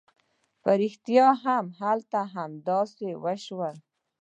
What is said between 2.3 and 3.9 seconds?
همداسې وشول.